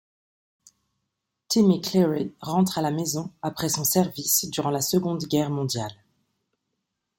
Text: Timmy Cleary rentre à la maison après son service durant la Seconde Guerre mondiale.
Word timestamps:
Timmy 1.47 1.79
Cleary 1.79 2.33
rentre 2.41 2.79
à 2.79 2.81
la 2.81 2.89
maison 2.89 3.31
après 3.43 3.69
son 3.69 3.83
service 3.83 4.49
durant 4.49 4.71
la 4.71 4.81
Seconde 4.81 5.25
Guerre 5.27 5.51
mondiale. 5.51 5.93